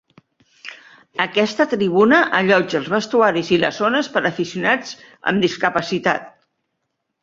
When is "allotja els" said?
2.39-2.91